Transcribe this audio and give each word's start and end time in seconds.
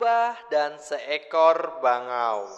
Rubah 0.00 0.48
dan 0.48 0.80
seekor 0.80 1.84
bangau. 1.84 2.48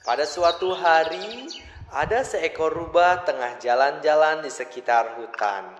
Pada 0.00 0.24
suatu 0.24 0.72
hari, 0.72 1.44
ada 1.92 2.24
seekor 2.24 2.72
rubah 2.72 3.28
tengah 3.28 3.60
jalan-jalan 3.60 4.40
di 4.40 4.48
sekitar 4.48 5.20
hutan. 5.20 5.76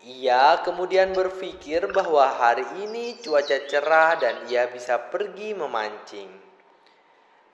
Ia 0.00 0.64
kemudian 0.64 1.12
berpikir 1.12 1.92
bahwa 1.92 2.24
hari 2.24 2.64
ini 2.80 3.20
cuaca 3.20 3.68
cerah 3.68 4.16
dan 4.16 4.48
ia 4.48 4.64
bisa 4.72 4.96
pergi 4.96 5.52
memancing. 5.52 6.32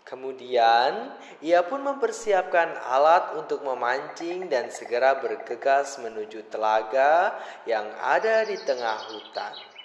Kemudian, 0.07 1.11
ia 1.43 1.67
pun 1.67 1.83
mempersiapkan 1.83 2.79
alat 2.87 3.35
untuk 3.35 3.67
memancing 3.67 4.47
dan 4.47 4.71
segera 4.71 5.19
bergegas 5.19 5.99
menuju 5.99 6.47
telaga 6.55 7.35
yang 7.67 7.91
ada 7.99 8.47
di 8.47 8.55
tengah 8.63 9.11
hutan. 9.11 9.76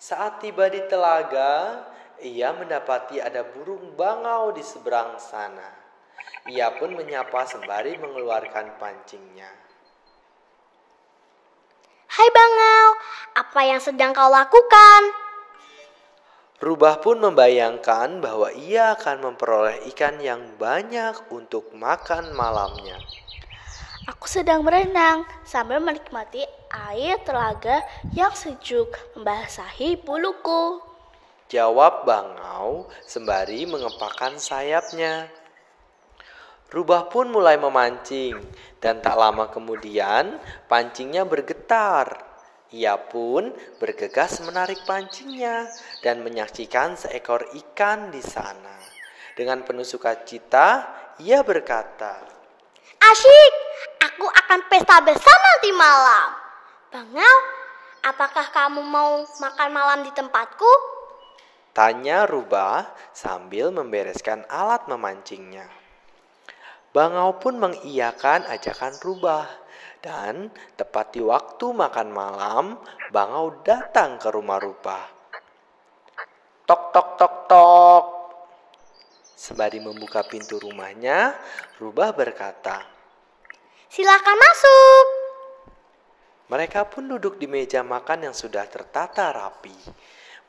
Saat 0.00 0.40
tiba 0.40 0.64
di 0.72 0.80
telaga, 0.88 1.84
ia 2.24 2.56
mendapati 2.56 3.20
ada 3.20 3.44
burung 3.44 3.92
bangau 4.00 4.48
di 4.48 4.64
seberang 4.64 5.20
sana. 5.20 5.76
Ia 6.48 6.72
pun 6.72 6.96
menyapa 6.96 7.44
sembari 7.44 8.00
mengeluarkan 8.00 8.80
pancingnya. 8.80 9.52
Hai 12.16 12.28
bangau, 12.32 12.86
apa 13.44 13.60
yang 13.68 13.76
sedang 13.76 14.16
kau 14.16 14.32
lakukan? 14.32 15.12
Rubah 16.64 17.04
pun 17.04 17.20
membayangkan 17.20 18.24
bahwa 18.24 18.56
ia 18.56 18.96
akan 18.96 19.20
memperoleh 19.20 19.84
ikan 19.92 20.16
yang 20.16 20.56
banyak 20.56 21.28
untuk 21.28 21.76
makan 21.76 22.32
malamnya. 22.32 22.96
Aku 24.08 24.24
sedang 24.24 24.64
berenang 24.64 25.28
sambil 25.44 25.76
menikmati 25.76 26.48
air 26.70 27.18
telaga 27.26 27.82
yang 28.14 28.30
sejuk 28.30 28.94
membasahi 29.18 29.98
buluku. 30.00 30.78
Jawab 31.50 32.06
bangau 32.06 32.86
sembari 33.02 33.66
mengepakkan 33.66 34.38
sayapnya. 34.38 35.26
Rubah 36.70 37.10
pun 37.10 37.34
mulai 37.34 37.58
memancing 37.58 38.38
dan 38.78 39.02
tak 39.02 39.18
lama 39.18 39.50
kemudian 39.50 40.38
pancingnya 40.70 41.26
bergetar. 41.26 42.30
Ia 42.70 42.94
pun 42.94 43.50
bergegas 43.82 44.38
menarik 44.46 44.86
pancingnya 44.86 45.66
dan 46.06 46.22
menyaksikan 46.22 46.94
seekor 46.94 47.42
ikan 47.50 48.14
di 48.14 48.22
sana. 48.22 48.78
Dengan 49.34 49.66
penuh 49.66 49.82
sukacita, 49.82 50.86
ia 51.18 51.42
berkata, 51.42 52.22
Asyik, 53.02 53.54
aku 54.06 54.30
akan 54.30 54.60
pesta 54.70 55.02
bersama 55.02 55.50
nanti 55.60 55.76
malam. 55.76 56.39
Bangau, 56.90 57.36
apakah 58.02 58.50
kamu 58.50 58.82
mau 58.82 59.22
makan 59.22 59.70
malam 59.70 60.02
di 60.02 60.10
tempatku? 60.10 60.66
Tanya 61.70 62.26
Rubah 62.26 62.82
sambil 63.14 63.70
membereskan 63.70 64.42
alat 64.50 64.90
memancingnya. 64.90 65.70
Bangau 66.90 67.38
pun 67.38 67.62
mengiyakan 67.62 68.42
ajakan 68.50 68.98
Rubah 68.98 69.46
dan 70.02 70.50
tepat 70.74 71.14
di 71.14 71.22
waktu 71.22 71.70
makan 71.70 72.10
malam, 72.10 72.74
Bangau 73.14 73.62
datang 73.62 74.18
ke 74.18 74.26
rumah 74.34 74.58
Rubah. 74.58 75.06
Tok 76.66 76.82
tok 76.90 77.08
tok 77.14 77.34
tok. 77.46 78.04
Sembari 79.38 79.78
membuka 79.78 80.26
pintu 80.26 80.58
rumahnya, 80.58 81.38
Rubah 81.78 82.10
berkata, 82.18 82.82
Silakan 83.86 84.36
masuk. 84.42 85.19
Mereka 86.50 86.90
pun 86.90 87.06
duduk 87.06 87.38
di 87.38 87.46
meja 87.46 87.86
makan 87.86 88.26
yang 88.26 88.34
sudah 88.34 88.66
tertata 88.66 89.30
rapi. 89.30 89.78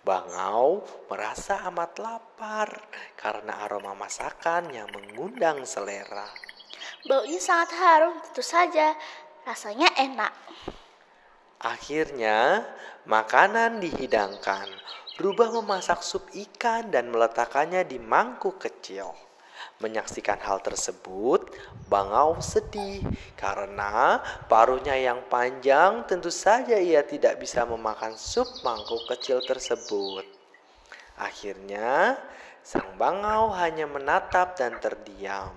Bangau 0.02 0.82
merasa 1.06 1.62
amat 1.70 2.02
lapar 2.02 2.74
karena 3.14 3.62
aroma 3.70 3.94
masakan 3.94 4.74
yang 4.74 4.90
mengundang 4.90 5.62
selera. 5.62 6.26
Baunya 7.06 7.38
sangat 7.38 7.78
harum, 7.78 8.18
tentu 8.26 8.42
saja. 8.42 8.98
Rasanya 9.46 9.94
enak. 10.02 10.34
Akhirnya, 11.62 12.66
makanan 13.06 13.78
dihidangkan. 13.78 14.74
Rubah 15.22 15.54
memasak 15.54 16.02
sup 16.02 16.34
ikan 16.34 16.90
dan 16.90 17.14
meletakkannya 17.14 17.86
di 17.86 18.02
mangkuk 18.02 18.58
kecil. 18.58 19.14
Menyaksikan 19.82 20.38
hal 20.42 20.62
tersebut, 20.62 21.50
Bangau 21.90 22.38
sedih 22.40 23.02
karena 23.36 24.22
paruhnya 24.46 24.94
yang 24.94 25.26
panjang 25.28 26.06
tentu 26.06 26.30
saja 26.30 26.78
ia 26.78 27.02
tidak 27.02 27.42
bisa 27.42 27.66
memakan 27.66 28.14
sup 28.14 28.48
mangkuk 28.62 29.10
kecil 29.10 29.42
tersebut. 29.42 30.24
Akhirnya, 31.18 32.18
sang 32.62 32.98
Bangau 32.98 33.50
hanya 33.58 33.90
menatap 33.90 34.54
dan 34.58 34.78
terdiam. 34.78 35.54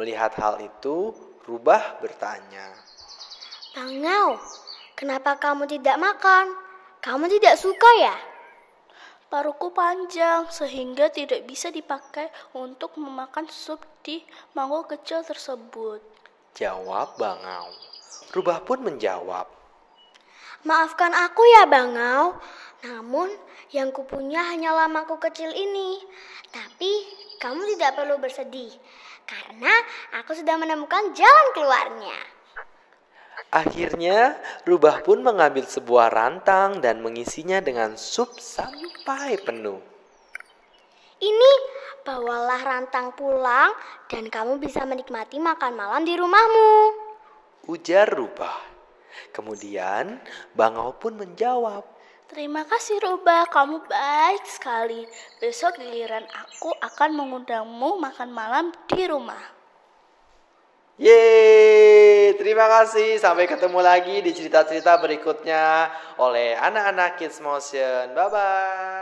Melihat 0.00 0.32
hal 0.40 0.64
itu, 0.64 1.12
Rubah 1.44 2.00
bertanya, 2.00 2.72
Bangau, 3.70 4.40
kenapa 4.98 5.38
kamu 5.38 5.70
tidak 5.70 5.94
makan? 5.94 6.50
Kamu 7.00 7.30
tidak 7.30 7.54
suka 7.54 7.86
ya? 8.02 8.29
Paruku 9.30 9.70
panjang 9.70 10.50
sehingga 10.50 11.06
tidak 11.06 11.46
bisa 11.46 11.70
dipakai 11.70 12.34
untuk 12.50 12.98
memakan 12.98 13.46
sup 13.46 13.78
di 14.02 14.26
mangkuk 14.58 14.90
kecil 14.90 15.22
tersebut. 15.22 16.02
Jawab 16.58 17.14
Bangau. 17.14 17.70
Rubah 18.34 18.66
pun 18.66 18.82
menjawab. 18.82 19.46
Maafkan 20.66 21.14
aku 21.14 21.46
ya 21.46 21.62
Bangau, 21.70 22.42
namun 22.82 23.30
yang 23.70 23.94
kupunya 23.94 24.42
hanyalah 24.50 24.90
mangkuk 24.90 25.22
kecil 25.22 25.54
ini. 25.54 26.02
Tapi 26.50 26.90
kamu 27.38 27.78
tidak 27.78 28.02
perlu 28.02 28.18
bersedih, 28.18 28.74
karena 29.30 29.70
aku 30.18 30.34
sudah 30.34 30.58
menemukan 30.58 31.14
jalan 31.14 31.46
keluarnya. 31.54 32.39
Akhirnya, 33.50 34.38
Rubah 34.62 35.02
pun 35.02 35.26
mengambil 35.26 35.66
sebuah 35.66 36.14
rantang 36.14 36.78
dan 36.78 37.02
mengisinya 37.02 37.58
dengan 37.58 37.98
sup 37.98 38.38
sampai 38.38 39.42
penuh. 39.42 39.82
Ini 41.18 41.52
bawalah 42.06 42.62
rantang 42.62 43.10
pulang 43.18 43.74
dan 44.06 44.30
kamu 44.30 44.62
bisa 44.62 44.86
menikmati 44.86 45.42
makan 45.42 45.74
malam 45.74 46.06
di 46.06 46.14
rumahmu. 46.14 46.70
Ujar 47.66 48.06
Rubah. 48.06 48.56
Kemudian, 49.34 50.22
Bangau 50.54 50.94
pun 50.94 51.18
menjawab. 51.18 51.82
Terima 52.30 52.62
kasih 52.62 53.02
Rubah, 53.02 53.50
kamu 53.50 53.82
baik 53.90 54.46
sekali. 54.46 55.02
Besok 55.42 55.82
giliran 55.82 56.22
aku 56.30 56.70
akan 56.78 57.18
mengundangmu 57.18 57.98
makan 57.98 58.30
malam 58.30 58.70
di 58.86 59.10
rumah. 59.10 59.59
Yeay, 61.00 62.36
terima 62.36 62.68
kasih. 62.68 63.16
Sampai 63.16 63.48
ketemu 63.48 63.80
lagi 63.80 64.20
di 64.20 64.36
cerita-cerita 64.36 65.00
berikutnya 65.00 65.88
oleh 66.20 66.52
anak-anak 66.60 67.16
Kids 67.16 67.40
Motion. 67.40 68.12
Bye-bye. 68.12 68.99